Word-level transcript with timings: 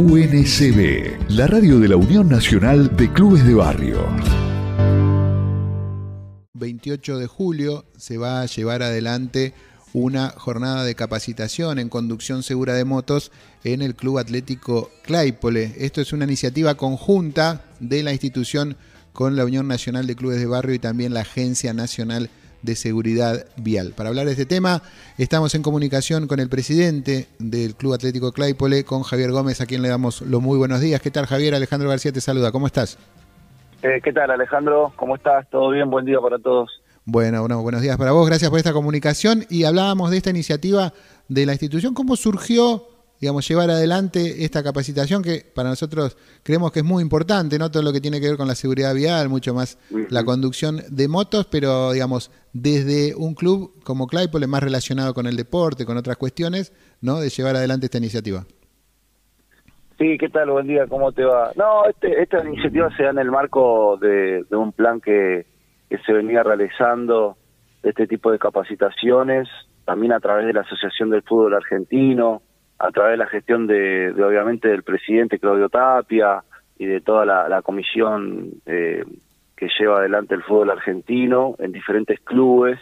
UNCB, 0.00 1.28
la 1.28 1.46
radio 1.46 1.78
de 1.78 1.88
la 1.88 1.96
Unión 1.96 2.26
Nacional 2.26 2.96
de 2.96 3.12
Clubes 3.12 3.46
de 3.46 3.52
Barrio. 3.52 3.98
28 6.54 7.18
de 7.18 7.26
julio 7.26 7.84
se 7.98 8.16
va 8.16 8.40
a 8.40 8.46
llevar 8.46 8.82
adelante 8.82 9.52
una 9.92 10.30
jornada 10.30 10.84
de 10.84 10.94
capacitación 10.94 11.78
en 11.78 11.90
conducción 11.90 12.42
segura 12.42 12.72
de 12.72 12.86
motos 12.86 13.30
en 13.62 13.82
el 13.82 13.94
Club 13.94 14.16
Atlético 14.16 14.90
Claypole. 15.02 15.74
Esto 15.76 16.00
es 16.00 16.14
una 16.14 16.24
iniciativa 16.24 16.76
conjunta 16.76 17.66
de 17.78 18.02
la 18.02 18.12
institución 18.12 18.78
con 19.12 19.36
la 19.36 19.44
Unión 19.44 19.68
Nacional 19.68 20.06
de 20.06 20.16
Clubes 20.16 20.38
de 20.38 20.46
Barrio 20.46 20.76
y 20.76 20.78
también 20.78 21.12
la 21.12 21.20
Agencia 21.20 21.74
Nacional 21.74 22.30
de 22.62 22.76
Seguridad 22.76 23.46
Vial. 23.56 23.92
Para 23.96 24.08
hablar 24.10 24.26
de 24.26 24.32
este 24.32 24.46
tema, 24.46 24.82
estamos 25.18 25.54
en 25.54 25.62
comunicación 25.62 26.26
con 26.26 26.40
el 26.40 26.48
presidente 26.48 27.28
del 27.38 27.74
Club 27.74 27.94
Atlético 27.94 28.32
Claypole, 28.32 28.84
con 28.84 29.02
Javier 29.02 29.32
Gómez, 29.32 29.60
a 29.60 29.66
quien 29.66 29.82
le 29.82 29.88
damos 29.88 30.22
los 30.22 30.40
muy 30.40 30.58
buenos 30.58 30.80
días. 30.80 31.00
¿Qué 31.00 31.10
tal, 31.10 31.26
Javier? 31.26 31.54
Alejandro 31.54 31.88
García 31.88 32.12
te 32.12 32.20
saluda. 32.20 32.52
¿Cómo 32.52 32.66
estás? 32.66 32.98
Eh, 33.82 34.00
¿Qué 34.02 34.12
tal, 34.12 34.30
Alejandro? 34.30 34.92
¿Cómo 34.96 35.16
estás? 35.16 35.48
¿Todo 35.50 35.70
bien? 35.70 35.90
Buen 35.90 36.04
día 36.04 36.20
para 36.20 36.38
todos. 36.38 36.70
Bueno, 37.04 37.40
bueno, 37.40 37.62
buenos 37.62 37.80
días 37.80 37.96
para 37.96 38.12
vos. 38.12 38.26
Gracias 38.26 38.50
por 38.50 38.58
esta 38.58 38.72
comunicación. 38.72 39.44
Y 39.48 39.64
hablábamos 39.64 40.10
de 40.10 40.18
esta 40.18 40.30
iniciativa 40.30 40.92
de 41.28 41.46
la 41.46 41.52
institución. 41.52 41.94
¿Cómo 41.94 42.16
surgió 42.16 42.99
digamos, 43.20 43.46
llevar 43.46 43.70
adelante 43.70 44.44
esta 44.44 44.62
capacitación 44.62 45.22
que 45.22 45.44
para 45.54 45.68
nosotros 45.68 46.16
creemos 46.42 46.72
que 46.72 46.80
es 46.80 46.84
muy 46.84 47.02
importante, 47.02 47.58
no 47.58 47.70
todo 47.70 47.82
lo 47.82 47.92
que 47.92 48.00
tiene 48.00 48.20
que 48.20 48.28
ver 48.28 48.36
con 48.38 48.48
la 48.48 48.54
seguridad 48.54 48.94
vial, 48.94 49.28
mucho 49.28 49.52
más 49.52 49.78
la 50.08 50.24
conducción 50.24 50.80
de 50.88 51.06
motos, 51.06 51.46
pero 51.46 51.92
digamos, 51.92 52.30
desde 52.54 53.14
un 53.14 53.34
club 53.34 53.72
como 53.84 54.06
Claypole, 54.06 54.46
más 54.46 54.62
relacionado 54.62 55.12
con 55.12 55.26
el 55.26 55.36
deporte, 55.36 55.84
con 55.84 55.98
otras 55.98 56.16
cuestiones, 56.16 56.72
¿no? 57.02 57.20
De 57.20 57.28
llevar 57.28 57.56
adelante 57.56 57.86
esta 57.86 57.98
iniciativa. 57.98 58.44
Sí, 59.98 60.16
¿qué 60.16 60.30
tal? 60.30 60.50
Buen 60.50 60.66
día, 60.66 60.86
¿cómo 60.86 61.12
te 61.12 61.22
va? 61.24 61.52
No, 61.56 61.84
este, 61.84 62.22
esta 62.22 62.42
iniciativa 62.42 62.88
se 62.96 63.02
da 63.02 63.10
en 63.10 63.18
el 63.18 63.30
marco 63.30 63.98
de, 63.98 64.46
un 64.50 64.72
plan 64.72 64.98
que, 64.98 65.44
que 65.90 65.98
se 65.98 66.14
venía 66.14 66.42
realizando 66.42 67.36
este 67.82 68.06
tipo 68.06 68.32
de 68.32 68.38
capacitaciones, 68.38 69.46
también 69.84 70.14
a 70.14 70.20
través 70.20 70.46
de 70.46 70.54
la 70.54 70.62
Asociación 70.62 71.10
del 71.10 71.22
Fútbol 71.22 71.52
Argentino, 71.54 72.40
a 72.80 72.90
través 72.92 73.12
de 73.12 73.16
la 73.18 73.26
gestión 73.26 73.66
de, 73.66 74.10
obviamente 74.12 74.68
del 74.68 74.82
presidente 74.82 75.38
Claudio 75.38 75.68
Tapia 75.68 76.42
y 76.78 76.86
de 76.86 77.02
toda 77.02 77.26
la, 77.26 77.62
comisión 77.62 78.52
eh, 78.64 79.04
que 79.54 79.68
lleva 79.78 79.98
adelante 79.98 80.34
el 80.34 80.42
fútbol 80.42 80.70
argentino 80.70 81.56
en 81.58 81.72
diferentes 81.72 82.18
clubes, 82.20 82.80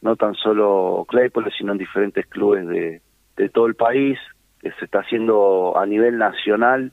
no 0.00 0.16
tan 0.16 0.34
solo 0.34 1.04
Claypole, 1.06 1.50
sino 1.56 1.72
en 1.72 1.78
diferentes 1.78 2.26
clubes 2.26 2.66
de, 2.66 3.02
todo 3.50 3.66
el 3.66 3.74
país, 3.74 4.18
que 4.60 4.72
se 4.72 4.86
está 4.86 5.00
haciendo 5.00 5.76
a 5.76 5.84
nivel 5.84 6.16
nacional 6.16 6.92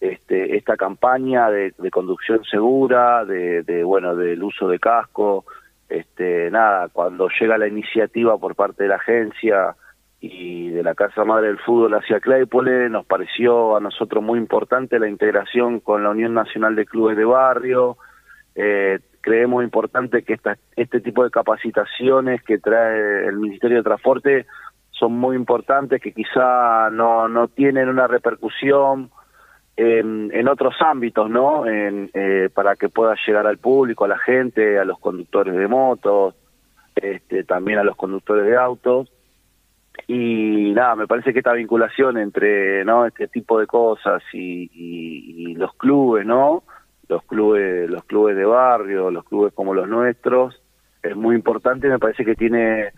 este, 0.00 0.56
esta 0.56 0.76
campaña 0.76 1.50
de, 1.50 1.72
conducción 1.90 2.44
segura, 2.44 3.24
de, 3.24 3.64
de, 3.64 3.82
bueno, 3.82 4.14
del 4.14 4.40
uso 4.40 4.68
de 4.68 4.78
casco, 4.78 5.44
este, 5.88 6.48
nada, 6.52 6.88
cuando 6.92 7.28
llega 7.40 7.58
la 7.58 7.66
iniciativa 7.66 8.38
por 8.38 8.54
parte 8.54 8.84
de 8.84 8.90
la 8.90 8.96
agencia 8.96 9.74
y 10.20 10.70
de 10.70 10.82
la 10.82 10.94
Casa 10.94 11.24
Madre 11.24 11.48
del 11.48 11.58
Fútbol 11.58 11.94
hacia 11.94 12.20
Claypole, 12.20 12.88
nos 12.88 13.04
pareció 13.06 13.76
a 13.76 13.80
nosotros 13.80 14.22
muy 14.22 14.38
importante 14.38 14.98
la 14.98 15.08
integración 15.08 15.80
con 15.80 16.02
la 16.02 16.10
Unión 16.10 16.34
Nacional 16.34 16.74
de 16.74 16.86
Clubes 16.86 17.16
de 17.16 17.24
Barrio, 17.24 17.98
eh, 18.54 19.00
creemos 19.20 19.62
importante 19.62 20.22
que 20.22 20.34
esta, 20.34 20.56
este 20.76 21.00
tipo 21.00 21.24
de 21.24 21.30
capacitaciones 21.30 22.42
que 22.42 22.58
trae 22.58 23.26
el 23.26 23.36
Ministerio 23.36 23.78
de 23.78 23.82
Transporte 23.82 24.46
son 24.92 25.12
muy 25.12 25.36
importantes, 25.36 26.00
que 26.00 26.12
quizá 26.12 26.88
no, 26.90 27.28
no 27.28 27.48
tienen 27.48 27.88
una 27.88 28.06
repercusión 28.06 29.10
en, 29.76 30.30
en 30.32 30.48
otros 30.48 30.74
ámbitos, 30.80 31.28
¿no? 31.28 31.66
En, 31.66 32.08
eh, 32.14 32.48
para 32.54 32.76
que 32.76 32.88
pueda 32.88 33.14
llegar 33.26 33.46
al 33.46 33.58
público, 33.58 34.06
a 34.06 34.08
la 34.08 34.18
gente, 34.18 34.78
a 34.78 34.86
los 34.86 34.98
conductores 34.98 35.54
de 35.54 35.68
motos, 35.68 36.34
este, 36.94 37.44
también 37.44 37.78
a 37.78 37.84
los 37.84 37.94
conductores 37.94 38.46
de 38.46 38.56
autos 38.56 39.10
y 40.06 40.72
nada, 40.72 40.94
me 40.94 41.06
parece 41.06 41.32
que 41.32 41.40
esta 41.40 41.52
vinculación 41.52 42.18
entre 42.18 42.84
no 42.84 43.06
este 43.06 43.28
tipo 43.28 43.58
de 43.58 43.66
cosas 43.66 44.22
y, 44.32 44.70
y, 44.72 45.54
los 45.54 45.74
clubes, 45.74 46.24
¿no? 46.24 46.62
Los 47.08 47.22
clubes, 47.24 47.88
los 47.88 48.04
clubes 48.04 48.36
de 48.36 48.44
barrio, 48.44 49.10
los 49.10 49.24
clubes 49.24 49.52
como 49.54 49.74
los 49.74 49.88
nuestros, 49.88 50.60
es 51.02 51.16
muy 51.16 51.34
importante. 51.34 51.88
Me 51.88 51.98
parece 51.98 52.24
que 52.24 52.34
tiene 52.34 52.92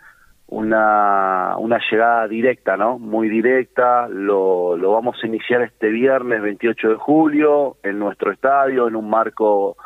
una, 0.49 1.57
una 1.59 1.79
llegada 1.91 2.27
directa, 2.27 2.77
¿no? 2.77 2.99
Muy 2.99 3.29
directa. 3.29 4.09
Lo, 4.09 4.77
lo 4.77 4.93
vamos 4.93 5.17
a 5.23 5.27
iniciar 5.27 5.63
este 5.63 5.89
viernes 5.89 6.43
28 6.43 6.89
de 6.89 6.97
julio 6.97 7.77
en 7.83 7.99
nuestro 7.99 8.33
estadio, 8.33 8.89
en 8.89 8.97
un 8.97 9.09
marco 9.09 9.77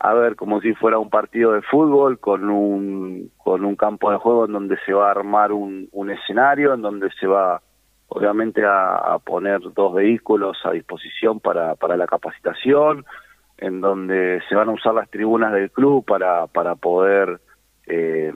a 0.00 0.14
ver 0.14 0.34
como 0.34 0.62
si 0.62 0.72
fuera 0.74 0.98
un 0.98 1.10
partido 1.10 1.52
de 1.52 1.60
fútbol 1.60 2.18
con 2.18 2.48
un 2.48 3.30
con 3.36 3.66
un 3.66 3.76
campo 3.76 4.10
de 4.10 4.16
juego 4.16 4.46
en 4.46 4.52
donde 4.52 4.78
se 4.86 4.94
va 4.94 5.08
a 5.08 5.10
armar 5.10 5.52
un, 5.52 5.88
un 5.92 6.10
escenario 6.10 6.72
en 6.72 6.80
donde 6.80 7.10
se 7.20 7.26
va 7.26 7.60
obviamente 8.08 8.62
a, 8.64 9.18
poner 9.24 9.60
dos 9.74 9.94
vehículos 9.94 10.56
a 10.64 10.72
disposición 10.72 11.38
para 11.38 11.74
para 11.74 11.98
la 11.98 12.06
capacitación 12.06 13.04
en 13.58 13.82
donde 13.82 14.40
se 14.48 14.54
van 14.54 14.70
a 14.70 14.72
usar 14.72 14.94
las 14.94 15.10
tribunas 15.10 15.52
del 15.52 15.70
club 15.70 16.02
para 16.06 16.46
para 16.46 16.76
poder 16.76 17.38
eh, 17.86 18.32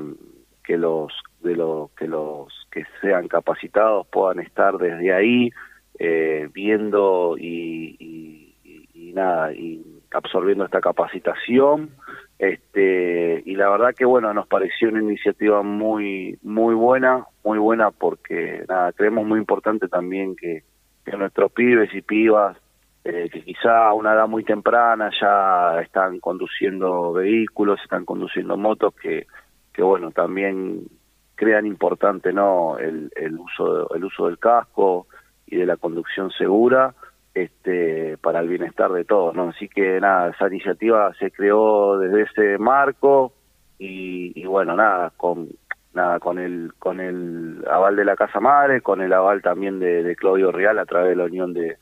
que 0.62 0.76
los 0.76 1.14
de 1.40 1.56
los 1.56 1.90
que 1.92 2.06
los 2.06 2.52
que 2.70 2.84
sean 3.00 3.26
capacitados 3.26 4.06
puedan 4.08 4.40
estar 4.40 4.76
desde 4.76 5.14
ahí 5.14 5.50
eh, 5.98 6.46
viendo 6.52 7.36
y, 7.38 7.96
y, 7.98 8.54
y 8.92 9.12
nada 9.14 9.54
y 9.54 9.93
absorbiendo 10.14 10.64
esta 10.64 10.80
capacitación 10.80 11.90
este 12.38 13.42
y 13.44 13.54
la 13.56 13.68
verdad 13.68 13.94
que 13.96 14.04
bueno 14.04 14.32
nos 14.32 14.46
pareció 14.46 14.88
una 14.88 15.02
iniciativa 15.02 15.62
muy 15.62 16.38
muy 16.42 16.74
buena 16.74 17.26
muy 17.44 17.58
buena 17.58 17.90
porque 17.90 18.64
nada 18.68 18.92
creemos 18.92 19.26
muy 19.26 19.38
importante 19.38 19.88
también 19.88 20.34
que, 20.36 20.62
nuestros 21.18 21.52
pibes 21.52 21.94
y 21.94 22.00
pibas 22.00 22.56
eh, 23.04 23.28
que 23.30 23.42
quizá 23.42 23.88
a 23.88 23.94
una 23.94 24.14
edad 24.14 24.26
muy 24.26 24.42
temprana 24.42 25.10
ya 25.20 25.80
están 25.82 26.18
conduciendo 26.18 27.12
vehículos 27.12 27.78
están 27.82 28.04
conduciendo 28.04 28.56
motos 28.56 28.94
que 28.94 29.26
que 29.72 29.82
bueno 29.82 30.10
también 30.10 30.86
crean 31.34 31.66
importante 31.66 32.32
no 32.32 32.78
el, 32.78 33.12
el 33.16 33.38
uso 33.38 33.94
el 33.94 34.04
uso 34.04 34.26
del 34.26 34.38
casco 34.38 35.06
y 35.46 35.56
de 35.56 35.66
la 35.66 35.76
conducción 35.76 36.30
segura 36.30 36.94
este, 37.34 38.16
para 38.18 38.40
el 38.40 38.48
bienestar 38.48 38.92
de 38.92 39.04
todos, 39.04 39.34
¿no? 39.34 39.48
Así 39.48 39.68
que 39.68 40.00
nada, 40.00 40.30
esa 40.30 40.46
iniciativa 40.46 41.12
se 41.18 41.32
creó 41.32 41.98
desde 41.98 42.22
ese 42.22 42.58
marco 42.58 43.32
y, 43.76 44.44
bueno, 44.46 44.76
nada, 44.76 45.12
con 45.16 45.48
nada 45.92 46.18
con 46.18 46.40
el 46.40 46.72
con 46.78 47.00
el 47.00 47.64
aval 47.70 47.94
de 47.96 48.04
la 48.04 48.16
Casa 48.16 48.40
Madre, 48.40 48.80
con 48.80 49.00
el 49.00 49.12
aval 49.12 49.42
también 49.42 49.78
de, 49.78 50.16
Claudio 50.16 50.50
Real 50.50 50.78
a 50.78 50.86
través 50.86 51.10
de 51.10 51.16
la 51.16 51.24
unión 51.24 51.52
de, 51.52 51.76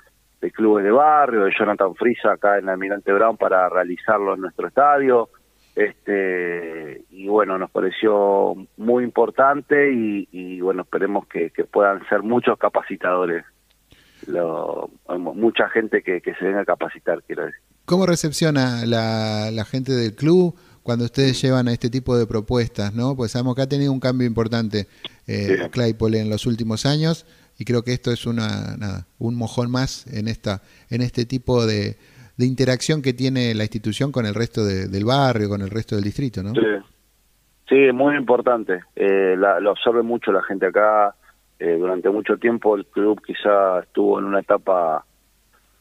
clubes 0.53 0.85
de 0.85 0.91
barrio, 0.91 1.45
de 1.45 1.55
Jonathan 1.57 1.95
Frisa 1.95 2.33
acá 2.33 2.59
en 2.59 2.69
Almirante 2.69 3.13
Brown 3.13 3.37
para 3.37 3.69
realizarlo 3.69 4.35
en 4.35 4.41
nuestro 4.41 4.69
estadio. 4.69 5.29
Este 5.77 7.05
y 7.11 7.29
bueno, 7.29 7.57
nos 7.57 7.71
pareció 7.71 8.55
muy 8.77 9.05
importante 9.05 9.91
y, 9.93 10.61
bueno, 10.61 10.83
esperemos 10.83 11.27
que 11.27 11.51
puedan 11.71 12.07
ser 12.09 12.23
muchos 12.23 12.59
capacitadores 12.59 13.45
lo, 14.27 14.91
mucha 15.19 15.69
gente 15.69 16.03
que, 16.03 16.21
se 16.21 16.45
venga 16.45 16.61
a 16.61 16.65
capacitar, 16.65 17.23
quiero 17.25 17.47
decir. 17.47 17.61
¿Cómo 17.85 18.07
recepciona 18.07 18.87
la, 18.87 19.51
la 19.51 19.65
gente 19.65 19.93
del 19.93 20.15
club 20.15 20.55
cuando 20.83 21.05
ustedes 21.05 21.41
llevan 21.41 21.69
a 21.69 21.73
este 21.73 21.91
tipo 21.91 22.17
de 22.17 22.27
propuestas? 22.27 22.95
¿no? 22.95 23.17
Pues 23.17 23.33
sabemos 23.33 23.57
que 23.57 23.63
ha 23.63 23.69
tenido 23.69 23.93
un 23.93 24.01
cambio 24.01 24.27
importante 24.27 24.87
eh, 25.27 25.69
Claypole 25.71 26.21
en 26.21 26.31
los 26.31 26.47
últimos 26.47 26.87
años 26.87 27.27
y 27.59 27.65
creo 27.65 27.83
que 27.83 27.93
esto 27.93 28.13
es 28.13 28.27
una, 28.27 28.77
nada, 28.77 29.07
un 29.19 29.35
mojón 29.35 29.71
más 29.71 30.07
en, 30.13 30.29
esta, 30.29 30.63
en 30.91 31.03
este 31.03 31.25
tipo 31.27 31.67
de, 31.67 31.97
de 32.37 32.47
interacción 32.47 33.03
que 33.03 33.13
tiene 33.13 33.55
la 33.55 33.65
institución 33.65 34.13
con 34.13 34.27
el 34.27 34.35
resto 34.35 34.65
del 34.65 35.05
barrio, 35.05 35.49
con 35.49 35.61
el 35.61 35.71
resto 35.71 35.95
del 35.95 36.05
distrito, 36.05 36.43
¿no? 36.43 36.53
Sí, 36.55 36.61
sí 37.69 37.93
muy 37.93 38.17
importante. 38.17 38.81
Eh, 38.97 39.37
lo 39.37 39.71
absorbe 39.71 40.03
mucho 40.03 40.33
la 40.33 40.43
gente 40.43 40.67
acá 40.67 41.15
eh, 41.65 41.77
durante 41.79 42.11
mucho 42.11 42.39
tiempo 42.39 42.75
el 42.75 42.87
club 42.87 43.23
quizá 43.25 43.79
estuvo 43.79 44.19
en 44.19 44.25
una 44.25 44.41
etapa 44.41 45.05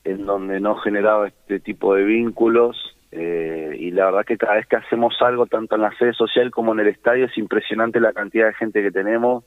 en 0.04 0.28
donde 0.28 0.60
no 0.60 0.76
generaba 0.76 1.28
este 1.28 1.60
tipo 1.60 1.96
de 1.96 2.04
vínculos 2.04 2.78
eh, 3.12 3.76
y 3.80 3.90
la 3.90 4.06
verdad 4.06 4.24
que 4.24 4.38
cada 4.38 4.58
vez 4.58 4.68
que 4.68 4.76
hacemos 4.76 5.16
algo, 5.22 5.48
tanto 5.48 5.74
en 5.74 5.82
la 5.82 5.92
sede 5.98 6.14
social 6.14 6.52
como 6.52 6.74
en 6.74 6.82
el 6.82 6.88
estadio, 6.88 7.26
es 7.26 7.36
impresionante 7.36 8.00
la 8.00 8.14
cantidad 8.14 8.46
de 8.46 8.54
gente 8.54 8.84
que 8.84 8.92
tenemos. 8.92 9.44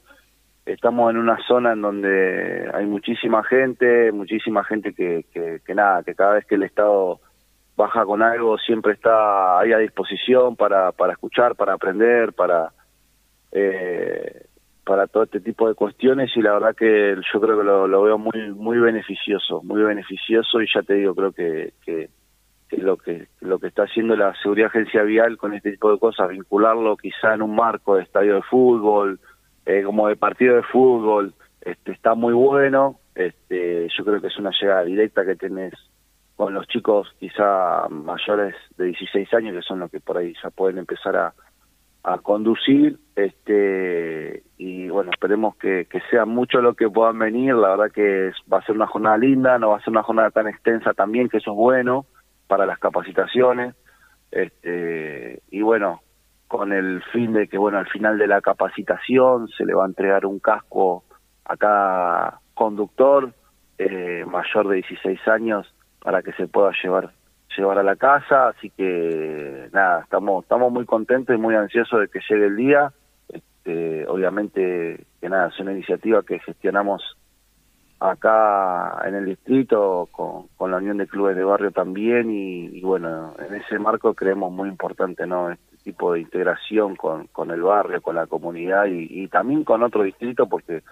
Estamos 0.67 1.09
en 1.13 1.19
una 1.19 1.39
zona 1.47 1.75
en 1.75 1.83
donde 1.83 2.69
hay 2.75 2.87
muchísima 2.87 3.45
gente, 3.45 4.11
muchísima 4.11 4.65
gente 4.65 4.93
que, 4.93 5.25
que, 5.65 5.75
nada, 5.77 6.03
que 6.03 6.17
cada 6.17 6.35
vez 6.35 6.47
que 6.47 6.57
el 6.57 6.65
Estado 6.65 7.21
baja 7.77 8.05
con 8.05 8.23
algo 8.23 8.59
siempre 8.59 8.95
está 8.95 9.61
ahí 9.61 9.73
a 9.73 9.79
disposición 9.79 10.57
para, 10.57 10.91
para 10.91 11.13
escuchar, 11.13 11.55
para 11.55 11.75
aprender, 11.75 12.33
para... 12.33 12.73
Eh, 13.53 14.47
para 14.85 15.07
todo 15.07 15.25
este 15.25 15.41
tipo 15.41 15.69
de 15.69 15.75
cuestiones 15.75 16.31
y 16.37 16.43
la 16.43 16.53
verdad 16.53 16.77
que 16.77 17.17
yo 17.33 17.41
creo 17.41 17.59
que 17.59 17.65
lo, 17.65 18.03
veo 18.03 18.19
muy 18.19 18.53
muy 18.55 18.79
beneficioso, 18.79 19.63
muy 19.63 19.83
beneficioso 19.83 20.61
y 20.61 20.67
ya 20.73 20.83
te 20.83 20.95
digo, 20.95 21.15
creo 21.15 21.33
que, 21.33 21.73
que, 21.85 22.11
lo 22.77 22.97
que 22.97 23.29
lo 23.41 23.59
que 23.59 23.69
está 23.69 23.85
haciendo 23.85 24.17
la 24.17 24.35
seguridad 24.43 24.69
agencia 24.69 25.03
vial 25.03 25.39
con 25.39 25.55
este 25.55 25.73
tipo 25.73 25.93
de 25.93 25.99
cosas, 25.99 26.29
vincularlo 26.29 26.97
quizá 26.97 27.35
en 27.35 27.43
un 27.43 27.55
marco 27.55 27.97
de 27.97 28.03
estadio 28.03 28.35
de 28.35 28.43
fútbol, 28.43 29.21
eh, 29.65 29.83
como 29.85 30.09
de 30.09 30.17
partido 30.17 30.57
de 30.57 30.63
fútbol, 30.63 31.35
este, 31.61 31.93
está 31.93 32.15
muy 32.15 32.35
bueno, 32.35 32.99
este, 33.15 33.89
yo 33.97 34.05
creo 34.05 34.21
que 34.21 34.27
es 34.27 34.39
una 34.39 34.51
llegada 34.51 34.85
directa 34.85 35.25
que 35.25 35.37
tenés 35.37 35.73
con 36.37 36.53
los 36.53 36.67
chicos 36.67 37.15
quizá 37.21 37.89
mayores 37.89 38.55
de 38.77 38.87
16 38.87 39.33
años, 39.35 39.55
que 39.55 39.63
son 39.63 39.79
los 39.79 39.91
que 39.91 40.01
por 40.01 40.19
ahí 40.19 40.35
ya 40.43 40.51
pueden 40.51 40.79
empezar 40.79 41.17
a, 41.17 41.33
a 42.05 42.19
conducir, 42.19 42.99
este 43.17 44.43
y 44.59 44.89
bueno, 44.91 45.11
esperemos 45.11 45.57
que, 45.57 45.87
que 45.91 46.01
sea 46.11 46.27
mucho 46.27 46.61
lo 46.61 46.75
que 46.75 46.89
puedan 46.89 47.19
venir, 47.19 47.55
la 47.55 47.71
verdad 47.71 47.91
que 47.93 48.31
va 48.53 48.59
a 48.59 48.65
ser 48.67 48.77
una 48.77 48.87
jornada 48.87 49.17
linda, 49.17 49.59
no 49.59 49.71
va 49.71 49.79
a 49.79 49.81
ser 49.81 49.91
una 49.91 50.03
jornada 50.03 50.31
tan 50.31 50.47
extensa 50.47 50.93
también, 50.93 51.31
que 51.31 51.39
eso 51.39 51.53
es 51.53 51.57
bueno 51.57 52.05
para 52.47 52.67
las 52.67 52.79
capacitaciones, 52.79 53.75
este 54.31 55.41
y 55.51 55.63
bueno, 55.63 56.03
con 56.47 56.73
el 56.75 57.03
fin 57.05 57.33
de 57.33 57.49
que 57.49 57.57
bueno, 57.57 57.79
al 57.79 57.89
final 57.89 58.19
de 58.19 58.27
la 58.27 58.43
capacitación 58.43 59.49
se 59.49 59.65
le 59.65 59.75
va 59.75 59.85
a 59.85 59.89
entregar 59.89 60.27
un 60.27 60.41
casco 60.41 61.05
a 61.47 61.57
cada 61.57 62.41
conductor 62.53 63.33
eh, 63.79 64.25
mayor 64.27 64.69
de 64.69 64.77
16 64.77 65.27
años 65.27 65.75
para 66.01 66.23
que 66.23 66.33
se 66.35 66.49
pueda 66.49 66.71
llevar 66.83 67.13
llevar 67.57 67.79
a 67.79 67.83
la 67.83 67.97
casa, 67.97 68.49
así 68.49 68.71
que 68.71 69.69
nada, 69.73 70.03
estamos 70.03 70.45
estamos 70.45 70.73
muy 70.73 70.85
contentos 70.85 71.35
y 71.35 71.39
muy 71.39 71.55
ansiosos 71.55 72.01
de 72.01 72.09
que 72.09 72.21
llegue 72.29 72.47
el 72.47 72.57
día. 72.57 72.93
Este, 73.29 74.07
obviamente 74.07 75.07
que 75.21 75.29
nada, 75.29 75.49
es 75.49 75.59
una 75.59 75.73
iniciativa 75.73 76.23
que 76.23 76.39
gestionamos 76.41 77.03
acá 78.01 79.01
en 79.07 79.15
el 79.15 79.25
distrito 79.25 80.09
con, 80.13 80.49
con 80.57 80.71
la 80.71 80.79
Unión 80.79 80.99
de 80.99 81.07
Clubes 81.07 81.37
de 81.37 81.45
Barrio 81.45 81.71
también 81.71 82.31
y, 82.31 82.81
bueno, 82.83 83.35
en 83.39 83.55
ese 83.55 83.79
marco 83.79 84.15
creemos 84.15 84.53
muy 84.53 84.69
importante 84.69 85.27
no 85.27 85.51
este 85.51 85.77
tipo 85.79 86.13
de 86.13 86.21
integración 86.21 86.97
con, 86.97 87.27
con 87.29 87.51
el 87.51 87.63
barrio, 87.63 88.03
con 88.03 88.17
la 88.17 88.27
comunidad 88.27 88.87
y, 88.87 89.07
y 89.11 89.29
también 89.29 89.65
con 89.65 89.83
otro 89.83 90.03
distrito 90.03 90.47
porque 90.49 90.83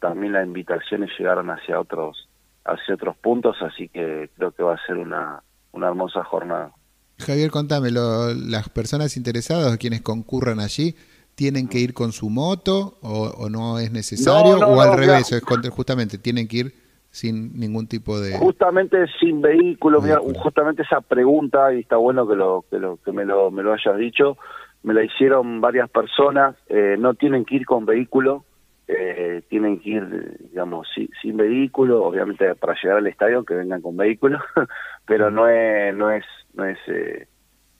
también 0.00 0.34
las 0.34 0.46
invitaciones 0.46 1.10
llegaron 1.18 1.50
hacia 1.50 1.80
otros 1.80 2.28
hacia 2.64 2.94
otros 2.94 3.16
puntos, 3.16 3.56
así 3.62 3.88
que 3.88 4.30
creo 4.36 4.52
que 4.52 4.62
va 4.62 4.74
a 4.74 4.86
ser 4.86 4.98
una 4.98 5.42
una 5.72 5.88
hermosa 5.88 6.22
jornada. 6.24 6.72
Javier, 7.18 7.50
contame, 7.50 7.90
las 7.90 8.68
personas 8.68 9.16
interesadas, 9.16 9.76
quienes 9.78 10.02
concurran 10.02 10.60
allí, 10.60 10.96
¿tienen 11.34 11.68
que 11.68 11.78
ir 11.78 11.94
con 11.94 12.12
su 12.12 12.30
moto 12.30 12.98
o, 13.02 13.48
no 13.48 13.78
es 13.78 13.92
necesario? 13.92 14.58
¿O 14.58 14.80
al 14.80 14.96
revés, 14.96 15.30
justamente 15.70 16.18
tienen 16.18 16.48
que 16.48 16.56
ir 16.56 16.74
sin 17.10 17.58
ningún 17.58 17.86
tipo 17.86 18.18
de... 18.18 18.38
Justamente 18.38 19.06
sin 19.20 19.42
vehículo, 19.42 20.02
justamente 20.34 20.82
esa 20.82 21.00
pregunta, 21.00 21.72
y 21.74 21.80
está 21.80 21.96
bueno 21.96 22.26
que, 22.26 22.34
lo, 22.34 22.64
que, 22.70 22.78
lo, 22.78 22.96
que 22.96 23.12
me, 23.12 23.24
lo, 23.24 23.50
me 23.50 23.62
lo 23.62 23.74
hayas 23.74 23.96
dicho, 23.98 24.38
me 24.82 24.94
la 24.94 25.04
hicieron 25.04 25.60
varias 25.60 25.90
personas, 25.90 26.56
eh, 26.68 26.96
no 26.98 27.14
tienen 27.14 27.44
que 27.44 27.56
ir 27.56 27.66
con 27.66 27.84
vehículo, 27.84 28.44
eh, 28.88 29.42
tienen 29.48 29.80
que 29.80 29.90
ir, 29.90 30.38
digamos, 30.50 30.88
sin, 31.20 31.36
vehículo, 31.36 32.04
obviamente 32.04 32.54
para 32.56 32.74
llegar 32.80 32.98
al 32.98 33.06
estadio 33.06 33.44
que 33.44 33.54
vengan 33.54 33.80
con 33.80 33.96
vehículo, 33.96 34.38
pero 35.06 35.30
no 35.30 35.48
es, 35.48 35.94
no 35.94 36.10
es, 36.10 36.24
no 36.54 36.64
es 36.64 36.78
eh, 36.88 37.28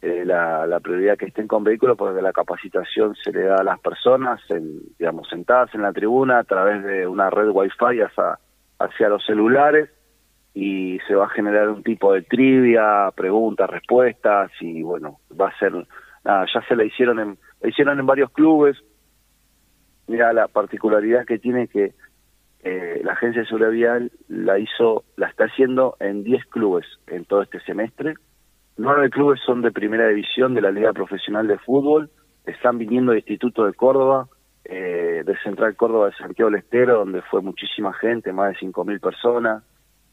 eh, 0.00 0.24
la, 0.24 0.66
la, 0.66 0.80
prioridad 0.80 1.16
que 1.16 1.26
estén 1.26 1.46
con 1.46 1.64
vehículo 1.64 1.96
porque 1.96 2.22
la 2.22 2.32
capacitación 2.32 3.14
se 3.16 3.32
le 3.32 3.42
da 3.44 3.56
a 3.56 3.64
las 3.64 3.80
personas, 3.80 4.40
en, 4.50 4.80
digamos, 4.98 5.28
sentadas 5.28 5.74
en 5.74 5.82
la 5.82 5.92
tribuna 5.92 6.40
a 6.40 6.44
través 6.44 6.82
de 6.84 7.06
una 7.06 7.30
red 7.30 7.48
wifi 7.50 8.00
hacia, 8.00 8.38
hacia 8.78 9.08
los 9.08 9.24
celulares 9.24 9.90
y 10.54 10.98
se 11.06 11.14
va 11.14 11.26
a 11.26 11.30
generar 11.30 11.68
un 11.68 11.82
tipo 11.82 12.12
de 12.12 12.22
trivia, 12.22 13.10
preguntas, 13.14 13.68
respuestas 13.70 14.50
y 14.60 14.82
bueno, 14.82 15.18
va 15.40 15.48
a 15.48 15.58
ser, 15.58 15.72
nada, 16.24 16.46
ya 16.52 16.62
se 16.68 16.76
la 16.76 16.84
hicieron 16.84 17.18
en, 17.18 17.38
la 17.60 17.68
hicieron 17.68 17.98
en 17.98 18.06
varios 18.06 18.30
clubes, 18.30 18.76
Mira, 20.06 20.32
la 20.32 20.48
particularidad 20.48 21.24
que 21.24 21.38
tiene 21.38 21.68
que 21.68 21.94
eh, 22.62 23.00
la 23.02 23.12
Agencia 23.12 23.42
de 23.42 23.48
Seguridad 23.48 23.70
Vial 23.70 24.12
la 24.28 24.58
hizo, 24.58 25.04
la 25.16 25.28
está 25.28 25.44
haciendo 25.44 25.96
en 25.98 26.22
10 26.22 26.46
clubes 26.46 26.86
en 27.08 27.24
todo 27.24 27.42
este 27.42 27.60
semestre. 27.60 28.14
Nueve 28.76 29.10
clubes 29.10 29.40
son 29.44 29.62
de 29.62 29.72
primera 29.72 30.08
división 30.08 30.54
de 30.54 30.62
la 30.62 30.70
Liga 30.70 30.92
Profesional 30.92 31.46
de 31.48 31.58
Fútbol. 31.58 32.10
Están 32.46 32.78
viniendo 32.78 33.12
de 33.12 33.18
Instituto 33.18 33.66
de 33.66 33.74
Córdoba, 33.74 34.28
eh, 34.64 35.22
de 35.26 35.36
Central 35.38 35.74
Córdoba 35.76 36.06
de 36.06 36.14
Santiago 36.14 36.50
del 36.50 36.60
Estero, 36.60 36.98
donde 36.98 37.22
fue 37.22 37.42
muchísima 37.42 37.92
gente, 37.94 38.32
más 38.32 38.52
de 38.52 38.66
5.000 38.66 39.00
personas. 39.00 39.64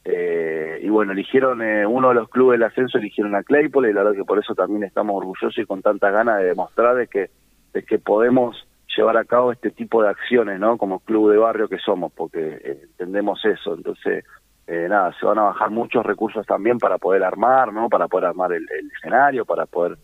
Eh, 0.05 0.79
y 0.81 0.89
bueno, 0.89 1.11
eligieron 1.11 1.61
uno 1.61 2.09
de 2.09 2.15
los 2.15 2.29
clubes 2.29 2.59
del 2.59 2.67
ascenso, 2.67 2.97
eligieron 2.97 3.35
a 3.35 3.43
Claypole, 3.43 3.91
y 3.91 3.93
la 3.93 4.03
verdad 4.03 4.17
que 4.17 4.25
por 4.25 4.39
eso 4.39 4.55
también 4.55 4.83
estamos 4.83 5.15
orgullosos 5.15 5.57
y 5.57 5.65
con 5.65 5.81
tanta 5.81 6.09
ganas 6.09 6.39
de 6.39 6.45
demostrar 6.45 6.95
de 6.95 7.07
que, 7.07 7.29
de 7.73 7.83
que 7.83 7.99
podemos 7.99 8.67
llevar 8.99 9.15
a 9.15 9.23
cabo 9.23 9.53
este 9.53 9.71
tipo 9.71 10.03
de 10.03 10.09
acciones, 10.09 10.59
¿no? 10.59 10.77
Como 10.77 10.99
club 10.99 11.31
de 11.31 11.37
barrio 11.37 11.69
que 11.69 11.77
somos, 11.77 12.11
porque 12.11 12.59
eh, 12.61 12.81
entendemos 12.83 13.43
eso. 13.45 13.73
Entonces, 13.73 14.25
eh, 14.67 14.87
nada, 14.89 15.15
se 15.17 15.25
van 15.25 15.39
a 15.39 15.43
bajar 15.43 15.69
muchos 15.69 16.05
recursos 16.05 16.45
también 16.45 16.77
para 16.77 16.97
poder 16.97 17.23
armar, 17.23 17.71
¿no? 17.71 17.87
Para 17.87 18.09
poder 18.09 18.25
armar 18.25 18.51
el, 18.51 18.67
escenario, 18.93 19.45
para 19.45 19.65
poder 19.67 19.97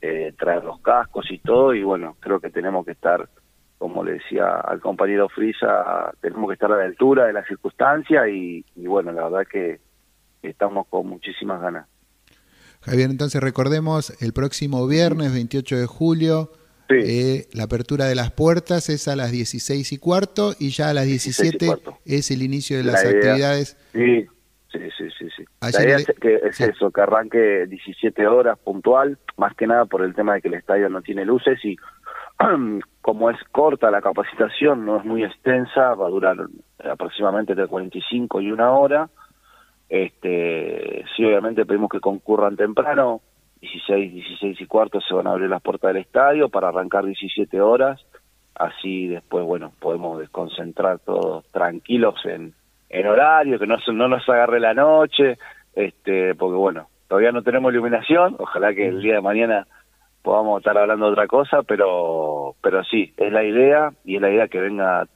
eh, 0.00 0.32
traer 0.38 0.62
los 0.62 0.80
cascos 0.80 1.28
y 1.28 1.38
todo. 1.38 1.74
Y 1.74 1.82
bueno, 1.82 2.16
creo 2.20 2.38
que 2.38 2.50
tenemos 2.50 2.86
que 2.86 2.92
estar, 2.92 3.28
como 3.78 4.04
le 4.04 4.12
decía 4.12 4.60
al 4.60 4.80
compañero 4.80 5.28
Frisa, 5.28 6.12
tenemos 6.20 6.48
que 6.48 6.54
estar 6.54 6.70
a 6.70 6.76
la 6.76 6.84
altura 6.84 7.26
de 7.26 7.32
la 7.32 7.44
circunstancia 7.44 8.28
y, 8.28 8.64
y 8.76 8.86
bueno, 8.86 9.10
la 9.10 9.24
verdad 9.24 9.46
que 9.50 9.80
estamos 10.40 10.86
con 10.86 11.08
muchísimas 11.08 11.60
ganas. 11.60 11.88
Javier, 12.82 13.10
entonces 13.10 13.42
recordemos 13.42 14.22
el 14.22 14.32
próximo 14.32 14.86
viernes 14.86 15.32
28 15.34 15.78
de 15.78 15.86
julio 15.86 16.52
eh, 16.88 17.46
la 17.52 17.64
apertura 17.64 18.06
de 18.06 18.14
las 18.14 18.30
puertas 18.32 18.88
es 18.88 19.08
a 19.08 19.16
las 19.16 19.32
16 19.32 19.92
y 19.92 19.98
cuarto 19.98 20.54
y 20.58 20.70
ya 20.70 20.90
a 20.90 20.94
las 20.94 21.06
17 21.06 21.66
es 22.04 22.30
el 22.30 22.42
inicio 22.42 22.76
de 22.78 22.84
las 22.84 23.04
actividades. 23.04 23.76
Sí, 23.92 24.26
sí, 24.72 24.78
sí, 24.96 25.04
sí. 25.18 25.28
sí. 25.36 25.44
La 25.60 25.82
idea 25.82 25.96
es, 25.96 26.06
que, 26.20 26.40
es 26.44 26.60
eso, 26.60 26.90
que 26.90 27.00
arranque 27.00 27.66
17 27.66 28.26
horas 28.26 28.58
puntual, 28.58 29.18
más 29.36 29.54
que 29.54 29.66
nada 29.66 29.86
por 29.86 30.02
el 30.02 30.14
tema 30.14 30.34
de 30.34 30.42
que 30.42 30.48
el 30.48 30.54
estadio 30.54 30.88
no 30.88 31.02
tiene 31.02 31.24
luces 31.24 31.58
y 31.64 31.76
como 33.00 33.30
es 33.30 33.38
corta 33.52 33.90
la 33.90 34.02
capacitación, 34.02 34.84
no 34.84 34.98
es 34.98 35.04
muy 35.04 35.24
extensa, 35.24 35.94
va 35.94 36.06
a 36.06 36.10
durar 36.10 36.36
aproximadamente 36.84 37.52
entre 37.52 37.66
45 37.66 38.40
y 38.40 38.50
una 38.52 38.72
hora. 38.72 39.08
Este, 39.88 41.04
sí, 41.16 41.24
obviamente 41.24 41.64
pedimos 41.64 41.88
que 41.90 42.00
concurran 42.00 42.56
temprano, 42.56 43.22
16, 43.72 44.12
16 44.12 44.60
y 44.60 44.66
cuarto 44.66 45.00
se 45.00 45.14
van 45.14 45.26
a 45.26 45.30
abrir 45.30 45.48
las 45.48 45.62
puertas 45.62 45.92
del 45.92 46.02
estadio 46.02 46.48
para 46.48 46.68
arrancar 46.68 47.04
17 47.04 47.60
horas, 47.60 48.04
así 48.54 49.08
después, 49.08 49.44
bueno, 49.44 49.72
podemos 49.80 50.18
desconcentrar 50.18 50.98
todos 51.00 51.44
tranquilos 51.50 52.14
en, 52.24 52.54
en 52.88 53.06
horario, 53.06 53.58
que 53.58 53.66
no, 53.66 53.76
no 53.92 54.08
nos 54.08 54.28
agarre 54.28 54.60
la 54.60 54.74
noche, 54.74 55.38
este 55.74 56.34
porque 56.34 56.56
bueno, 56.56 56.88
todavía 57.08 57.32
no 57.32 57.42
tenemos 57.42 57.72
iluminación, 57.72 58.36
ojalá 58.38 58.74
que 58.74 58.88
el 58.88 59.02
día 59.02 59.14
de 59.14 59.20
mañana 59.20 59.66
podamos 60.22 60.60
estar 60.60 60.76
hablando 60.78 61.06
de 61.06 61.12
otra 61.12 61.26
cosa, 61.26 61.62
pero 61.62 62.54
pero 62.62 62.84
sí, 62.84 63.12
es 63.16 63.32
la 63.32 63.44
idea, 63.44 63.92
y 64.04 64.16
es 64.16 64.22
la 64.22 64.30
idea 64.30 64.48
que 64.48 64.60
venga 64.60 65.06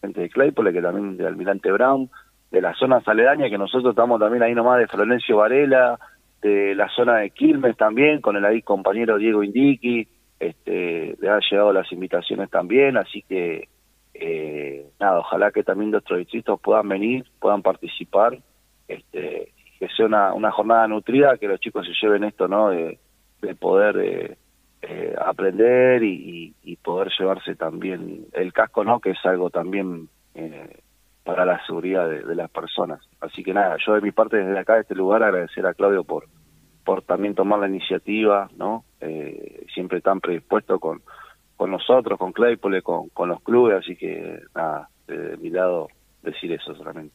gente 0.00 0.20
de 0.20 0.30
Claypole, 0.30 0.72
que 0.72 0.82
también 0.82 1.16
de 1.16 1.26
Almirante 1.26 1.72
Brown, 1.72 2.10
de 2.50 2.60
la 2.60 2.74
zona 2.74 3.02
aledañas, 3.04 3.50
que 3.50 3.58
nosotros 3.58 3.90
estamos 3.90 4.20
también 4.20 4.42
ahí 4.42 4.54
nomás 4.54 4.78
de 4.78 4.86
Florencio 4.86 5.36
Varela, 5.38 5.98
de 6.42 6.74
la 6.74 6.88
zona 6.88 7.18
de 7.18 7.30
Quilmes 7.30 7.76
también, 7.76 8.20
con 8.20 8.36
el 8.36 8.44
ahí 8.44 8.62
compañero 8.62 9.18
Diego 9.18 9.42
Indiqui, 9.42 10.08
este, 10.38 11.16
le 11.20 11.28
han 11.28 11.40
llegado 11.50 11.72
las 11.72 11.90
invitaciones 11.92 12.48
también, 12.50 12.96
así 12.96 13.22
que 13.22 13.68
eh, 14.14 14.86
nada, 15.00 15.20
ojalá 15.20 15.50
que 15.50 15.62
también 15.62 15.90
de 15.90 15.98
otros 15.98 16.18
distritos 16.18 16.60
puedan 16.60 16.88
venir, 16.88 17.24
puedan 17.40 17.62
participar, 17.62 18.38
este, 18.86 19.52
que 19.78 19.88
sea 19.96 20.06
una, 20.06 20.34
una 20.34 20.50
jornada 20.50 20.88
nutrida, 20.88 21.36
que 21.38 21.48
los 21.48 21.60
chicos 21.60 21.86
se 21.86 21.92
lleven 22.00 22.24
esto, 22.24 22.48
¿no? 22.48 22.70
De, 22.70 22.98
poder 23.60 23.96
eh, 23.98 24.36
eh, 24.82 25.14
aprender 25.24 26.02
y, 26.02 26.54
y, 26.64 26.76
poder 26.76 27.08
llevarse 27.16 27.54
también 27.54 28.26
el 28.32 28.52
casco, 28.52 28.82
¿no? 28.82 28.98
Que 28.98 29.10
es 29.10 29.18
algo 29.24 29.50
también 29.50 30.08
eh, 30.34 30.80
para 31.24 31.44
la 31.44 31.64
seguridad 31.66 32.08
de, 32.08 32.34
las 32.34 32.50
personas. 32.50 33.00
Así 33.20 33.42
que 33.42 33.52
nada, 33.52 33.76
yo 33.86 33.94
de 33.94 34.00
mi 34.00 34.12
parte 34.12 34.38
desde 34.38 34.58
acá, 34.58 34.74
de 34.74 34.82
este 34.82 34.94
lugar, 34.94 35.22
agradecer 35.22 35.66
a 35.66 35.74
Claudio 35.74 36.04
por, 36.04 36.26
por 36.84 37.02
también 37.02 37.34
tomar 37.34 37.58
la 37.58 37.68
iniciativa, 37.68 38.50
¿no? 38.56 38.84
Eh, 39.00 39.66
siempre 39.74 40.00
tan 40.00 40.20
predispuesto 40.20 40.78
con, 40.78 41.02
con 41.56 41.70
nosotros, 41.70 42.18
con 42.18 42.32
Claypole, 42.32 42.82
con, 42.82 43.08
con 43.10 43.28
los 43.28 43.42
clubes, 43.42 43.78
así 43.84 43.96
que 43.96 44.40
nada, 44.54 44.88
de, 45.06 45.36
mi 45.36 45.50
lado 45.50 45.88
decir 46.22 46.52
eso 46.52 46.74
solamente. 46.74 47.14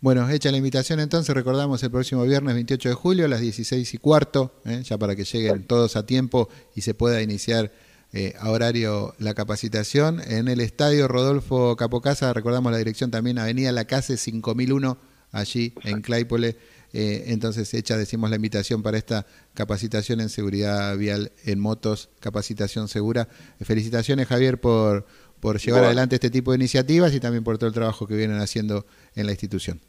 Bueno, 0.00 0.28
hecha 0.28 0.50
la 0.50 0.58
invitación 0.58 1.00
entonces, 1.00 1.34
recordamos 1.34 1.82
el 1.82 1.90
próximo 1.90 2.24
viernes 2.24 2.54
28 2.54 2.88
de 2.90 2.94
julio 2.94 3.24
a 3.24 3.28
las 3.28 3.40
16 3.40 3.94
y 3.94 3.98
cuarto, 3.98 4.52
¿eh? 4.66 4.82
ya 4.82 4.98
para 4.98 5.16
que 5.16 5.24
lleguen 5.24 5.66
todos 5.66 5.96
a 5.96 6.04
tiempo 6.04 6.48
y 6.74 6.82
se 6.82 6.92
pueda 6.92 7.22
iniciar 7.22 7.70
eh, 8.16 8.32
a 8.38 8.50
horario 8.50 9.12
la 9.18 9.34
capacitación. 9.34 10.20
En 10.28 10.46
el 10.46 10.60
estadio 10.60 11.08
Rodolfo 11.08 11.74
Capocasa, 11.74 12.32
recordamos 12.32 12.70
la 12.70 12.78
dirección 12.78 13.10
también, 13.10 13.40
Avenida 13.40 13.72
La 13.72 13.86
Case 13.86 14.16
5001, 14.16 14.96
allí 15.32 15.74
en 15.82 16.00
Claypole. 16.00 16.56
Eh, 16.92 17.24
entonces, 17.32 17.74
hecha, 17.74 17.96
decimos 17.96 18.30
la 18.30 18.36
invitación 18.36 18.84
para 18.84 18.98
esta 18.98 19.26
capacitación 19.54 20.20
en 20.20 20.28
seguridad 20.28 20.96
vial 20.96 21.32
en 21.44 21.58
motos, 21.58 22.08
capacitación 22.20 22.86
segura. 22.86 23.26
Felicitaciones, 23.60 24.28
Javier, 24.28 24.60
por, 24.60 25.06
por 25.40 25.58
llevar 25.58 25.82
adelante 25.82 26.14
este 26.14 26.30
tipo 26.30 26.52
de 26.52 26.58
iniciativas 26.58 27.12
y 27.16 27.18
también 27.18 27.42
por 27.42 27.58
todo 27.58 27.66
el 27.66 27.74
trabajo 27.74 28.06
que 28.06 28.14
vienen 28.14 28.38
haciendo 28.38 28.86
en 29.16 29.26
la 29.26 29.32
institución. 29.32 29.80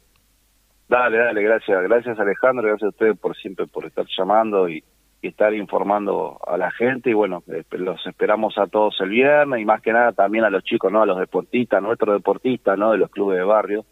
Dale, 0.88 1.16
dale, 1.18 1.42
gracias. 1.44 1.80
Gracias, 1.84 2.18
Alejandro. 2.18 2.66
Gracias 2.66 2.86
a 2.86 2.88
ustedes 2.88 3.16
por 3.16 3.36
siempre 3.36 3.68
por 3.68 3.86
estar 3.86 4.04
llamando 4.18 4.68
y, 4.68 4.82
estar 5.22 5.52
informando 5.54 6.38
a 6.46 6.56
la 6.56 6.70
gente. 6.70 7.10
Y 7.10 7.14
bueno, 7.14 7.42
eh, 7.48 7.64
los 7.72 8.06
esperamos 8.06 8.58
a 8.58 8.66
todos 8.66 9.00
el 9.00 9.10
viernes 9.10 9.60
y 9.60 9.64
más 9.64 9.82
que 9.82 9.92
nada 9.92 10.12
también 10.12 10.44
a 10.44 10.50
los 10.50 10.64
chicos, 10.64 10.92
¿no? 10.92 11.02
A 11.02 11.06
los 11.06 11.18
deportistas, 11.18 11.82
nuestros 11.82 12.14
deportistas, 12.14 12.78
¿no? 12.78 12.92
De 12.92 12.98
los 12.98 13.10
clubes 13.10 13.38
de 13.38 13.44
barrio 13.44 13.84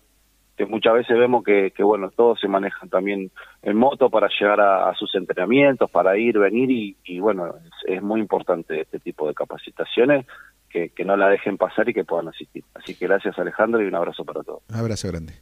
que 0.57 0.67
muchas 0.67 0.95
veces 0.95 1.19
vemos 1.19 1.43
que, 1.43 1.73
que, 1.77 1.83
bueno, 1.83 2.11
todos 2.11 2.39
se 2.41 2.49
manejan 2.49 2.89
también 2.89 3.31
en 3.63 3.77
moto 3.77 4.09
para 4.09 4.29
llegar 4.29 4.61
a, 4.61 4.95
sus 4.95 5.15
entrenamientos, 5.15 5.91
para 5.91 6.17
ir, 6.17 6.39
venir 6.39 6.97
y, 7.05 7.19
bueno, 7.19 7.55
es, 7.87 8.03
muy 8.03 8.21
importante 8.21 8.81
este 8.81 9.01
tipo 9.01 9.27
de 9.27 9.35
capacitaciones 9.35 10.27
que, 10.71 10.91
que, 10.91 11.05
no 11.05 11.17
la 11.17 11.29
dejen 11.29 11.57
pasar 11.57 11.89
y 11.89 11.95
que 11.95 12.05
puedan 12.05 12.29
asistir. 12.29 12.65
Así 12.75 12.95
que 12.95 13.07
gracias 13.07 13.39
Alejandro 13.39 13.83
y 13.83 13.87
un 13.87 13.95
abrazo 13.95 14.25
para 14.25 14.43
todos. 14.43 14.63
Un 14.69 14.77
abrazo 14.77 15.09
grande. 15.09 15.35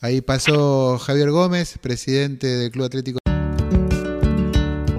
Ahí 0.00 0.20
pasó 0.20 0.98
Javier 0.98 1.30
Gómez, 1.30 1.78
presidente 1.78 2.46
del 2.46 2.70
Club 2.70 2.86
Atlético. 2.86 3.27